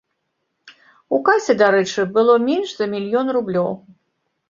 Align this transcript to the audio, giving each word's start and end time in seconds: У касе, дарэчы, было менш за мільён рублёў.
У 1.17 1.19
касе, 1.27 1.55
дарэчы, 1.61 2.07
было 2.19 2.41
менш 2.49 2.69
за 2.83 2.91
мільён 2.97 3.27
рублёў. 3.41 3.73